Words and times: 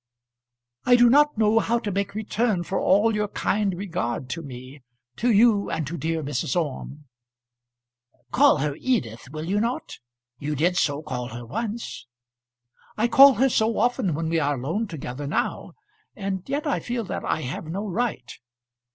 "I 0.83 0.95
do 0.95 1.11
not 1.11 1.37
know 1.37 1.59
how 1.59 1.77
to 1.77 1.91
make 1.91 2.15
return 2.15 2.63
for 2.63 2.79
all 2.79 3.13
your 3.13 3.27
kind 3.27 3.77
regard 3.77 4.31
to 4.31 4.41
me; 4.41 4.81
to 5.17 5.31
you 5.31 5.69
and 5.69 5.85
to 5.85 5.95
dear 5.95 6.23
Mrs. 6.23 6.59
Orme." 6.59 7.05
"Call 8.31 8.57
her 8.57 8.75
Edith, 8.75 9.29
will 9.29 9.43
you 9.43 9.59
not? 9.59 9.99
You 10.39 10.55
did 10.55 10.75
so 10.75 11.03
call 11.03 11.27
her 11.27 11.45
once." 11.45 12.07
"I 12.97 13.07
call 13.07 13.35
her 13.35 13.47
so 13.47 13.77
often 13.77 14.15
when 14.15 14.27
we 14.27 14.39
are 14.39 14.55
alone 14.55 14.87
together, 14.87 15.27
now; 15.27 15.73
and 16.15 16.41
yet 16.49 16.65
I 16.65 16.79
feel 16.79 17.03
that 17.03 17.23
I 17.23 17.41
have 17.41 17.65
no 17.67 17.87
right." 17.87 18.39